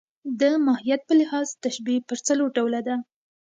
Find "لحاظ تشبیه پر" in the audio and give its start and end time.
1.21-2.17